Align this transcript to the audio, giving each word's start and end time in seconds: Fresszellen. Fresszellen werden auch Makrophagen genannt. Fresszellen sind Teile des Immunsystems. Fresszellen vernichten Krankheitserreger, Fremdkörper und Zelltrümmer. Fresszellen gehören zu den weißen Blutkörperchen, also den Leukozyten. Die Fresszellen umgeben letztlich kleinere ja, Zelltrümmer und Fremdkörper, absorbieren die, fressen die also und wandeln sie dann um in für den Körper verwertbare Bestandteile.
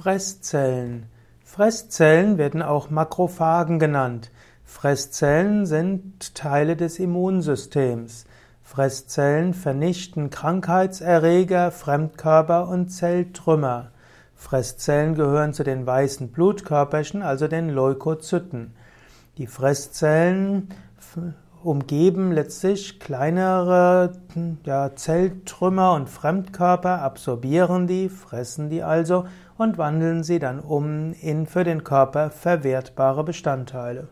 Fresszellen. 0.00 1.06
Fresszellen 1.42 2.38
werden 2.38 2.62
auch 2.62 2.88
Makrophagen 2.88 3.80
genannt. 3.80 4.30
Fresszellen 4.64 5.66
sind 5.66 6.36
Teile 6.36 6.76
des 6.76 7.00
Immunsystems. 7.00 8.24
Fresszellen 8.62 9.54
vernichten 9.54 10.30
Krankheitserreger, 10.30 11.72
Fremdkörper 11.72 12.68
und 12.68 12.90
Zelltrümmer. 12.90 13.90
Fresszellen 14.36 15.16
gehören 15.16 15.52
zu 15.52 15.64
den 15.64 15.84
weißen 15.84 16.30
Blutkörperchen, 16.30 17.22
also 17.22 17.48
den 17.48 17.68
Leukozyten. 17.68 18.76
Die 19.36 19.48
Fresszellen 19.48 20.68
umgeben 21.62 22.32
letztlich 22.32 23.00
kleinere 23.00 24.12
ja, 24.64 24.94
Zelltrümmer 24.94 25.94
und 25.94 26.08
Fremdkörper, 26.08 27.02
absorbieren 27.02 27.86
die, 27.86 28.08
fressen 28.08 28.70
die 28.70 28.82
also 28.82 29.26
und 29.56 29.78
wandeln 29.78 30.22
sie 30.22 30.38
dann 30.38 30.60
um 30.60 31.12
in 31.20 31.46
für 31.46 31.64
den 31.64 31.84
Körper 31.84 32.30
verwertbare 32.30 33.24
Bestandteile. 33.24 34.08